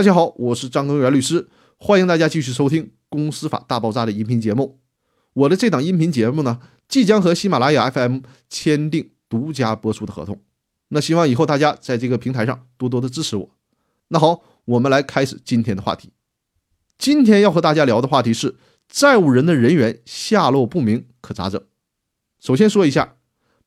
[0.00, 4.80] 大家好，我是张根源律师，欢迎大家继续收听《公司法大爆炸》的音频节目。
[5.34, 10.40] 我的这档音频节目呢，即将和喜马拉雅 FM 签订独家播出的合同。
[10.88, 13.50] 那希望以后大家在这个平台上多多的支持我。
[14.08, 16.08] 那好，我们来开始今天的话题。
[16.96, 18.56] 今天要和大家聊的话题是
[18.88, 21.62] 债务人的人员下落不明可咋整？
[22.40, 23.16] 首先说一下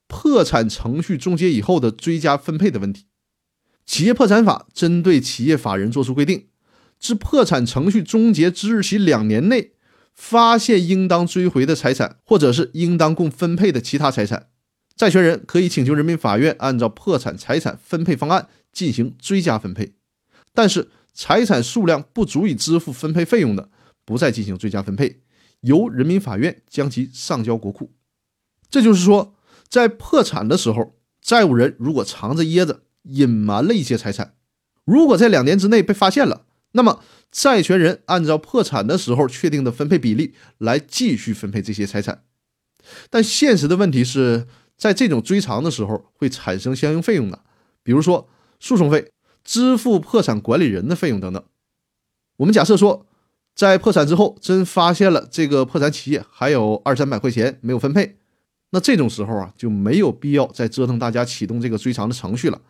[0.07, 3.05] 破产程序终结以后的追加分配的问题。
[3.85, 6.47] 企业破产法针对企业法人作出规定，
[6.99, 9.73] 自破产程序终结之日起两年内，
[10.13, 14.47] 发现应当追回的财产，或者是应当共分配的其他财产，
[14.95, 19.95] 债权人可以请求人民法院按照破产财产分配方案进行追加分配。
[20.53, 23.69] 但是，财产数量不足以支付分配费用的，
[24.05, 25.21] 不再进行追加分配，
[25.61, 27.91] 由人民法院将其上交国库。
[28.69, 29.35] 这就是说，
[29.67, 32.83] 在破产的时候，债务人如果藏着掖着。
[33.03, 34.33] 隐瞒了一些财产，
[34.85, 42.23] 如果在两年之内被发现了，那么债权人按照破产的时候确定的分配比例来继续分配这些财产。
[43.09, 47.39] 但现实的问题是在这种追偿的时候会产生相应费用的，
[47.81, 48.27] 比如说
[48.59, 49.11] 诉讼费、
[49.43, 51.43] 支付破产管理人的费用等等。
[52.37, 53.05] 我们假设说，
[53.55, 58.17] 在破产之后真发现了这个破产企业还有二三百块钱没有分配，
[58.71, 62.61] 那这种时候啊就没有必要再折腾大家启动这个追偿的程序了。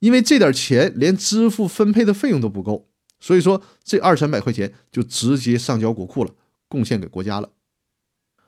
[0.00, 2.88] 因为这点钱连支付分配的费用都不够，
[3.20, 6.32] 所以说这二三百块钱就直接上交国库了，
[6.68, 7.50] 贡献给国家了。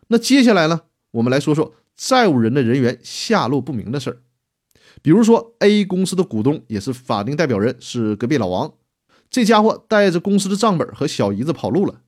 [0.09, 4.23] 那接下来呢，我们来说说债务人的人员下落不明的事儿。
[5.01, 8.75] 比如说 A 公司的股东也是法定代表人是隔壁老王，
[9.31, 12.01] 这家伙带着公司的账本和小姨子跑路了，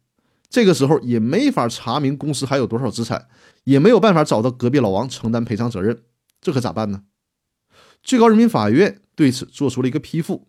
[0.49, 3.29] 这个时候也没法查明公司还有多少资产，
[3.65, 6.03] 也没有办法找到隔壁老王承担赔偿责任，
[6.41, 7.03] 这可咋办呢？
[8.05, 9.01] 最高人民法院。
[9.17, 10.49] 对此做出了一个批复，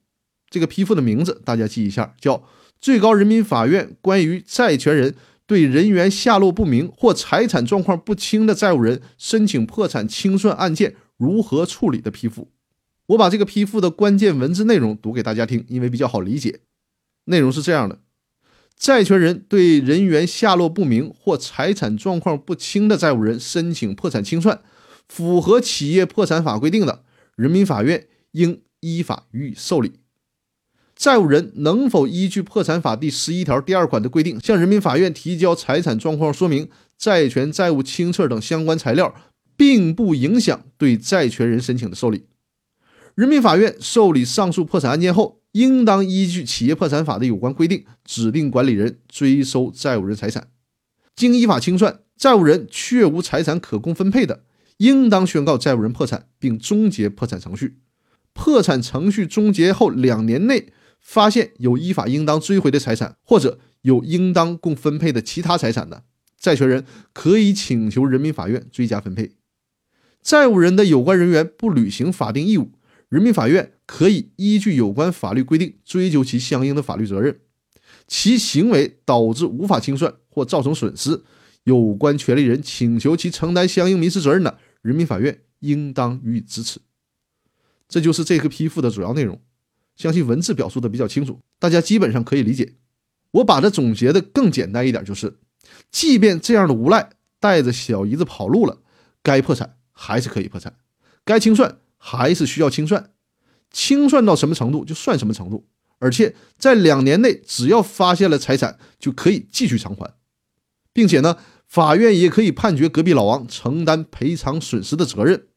[0.49, 2.37] 这个批复的名字大家记一下，叫
[2.81, 5.13] 《最高人民法院关于债权人
[5.45, 12.41] 对人员下落不明或财产状况不清的债务人申请破产清算案件如何处理的批复》。
[13.09, 16.61] 我把这个批复的关键文字内容读给大家听，因为比较好理解。
[17.25, 17.99] 内容是这样的：
[18.75, 24.61] 债权人对人员下落不明或财产状况不清的债务人申请破产清算，
[25.07, 27.03] 符合企业破产法规定的，
[27.35, 28.07] 人民法院。
[28.35, 29.93] 应依法予以受理。
[30.93, 39.15] 债务人能否依据破产法第十一条第二款的规定，向人民法院提交财产状况说明、债权债务清册等相关材料，
[39.55, 42.25] 并不影响对债权人申请的受理。
[43.15, 50.49] 人民法院受理上述破产案件后，应当依据企业破产法的有关规定，指定管理人追收债务人财产。
[51.15, 54.43] 经依法清算，债务人确无财产可供分配的，
[54.77, 57.79] 应当宣告债务人破产，并终结破产程序。
[58.33, 66.03] 破产程序终结后两年内发现有依法应当追回的财产，或者有应当共分配的其他财产的，
[66.37, 69.31] 债权人可以请求人民法院追加分配。
[70.21, 72.71] 债务人的有关人员不履行法定义务，
[73.09, 77.39] 人民法院可以依据有关法律规定追究其相应的法律责任。
[78.07, 81.23] 其行为导致无法清算或造成损失，
[81.65, 86.79] 有关权利人请求其承担相应民事责任的，人民法院应当予以支持。
[87.87, 89.39] 这就是这个批复的主要内容，
[89.95, 92.75] 相信文字表述的比较清楚，大家基本上可以理解。
[93.31, 95.37] 我把它总结的更简单一点，就是，
[95.91, 97.09] 即便这样的无赖
[97.39, 98.81] 带着小姨子跑路了，
[99.21, 100.77] 该破产还是可以破产，
[101.23, 103.11] 该清算还是需要清算，
[103.71, 105.67] 清算到什么程度就算什么程度，
[105.99, 110.15] 而且在两年内只要发现了财产就可以继续偿还，
[110.93, 111.37] 并且呢，
[111.75, 115.47] 法院也可以判决隔壁老王承担赔偿损失的责任。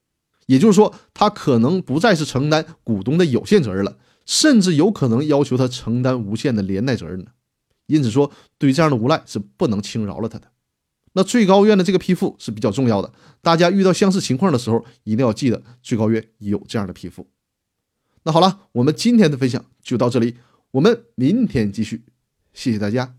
[0.47, 7.27] 也就是说，他可能不再是承担股东的有限责任了，甚至有可能要求他承担无限的连带责任呢。
[7.87, 10.49] 因此说，对于这样的无赖是不能轻饶了他的。
[11.13, 17.29] 那最高院的这个批复是比较重要的，大家遇到相似情况的时候，一定要记得最高院有这样的批复。
[18.25, 20.35] 那好了，我们今天的分享就到这里，
[20.73, 22.03] 我们明天继续，
[22.53, 23.18] 谢谢大家。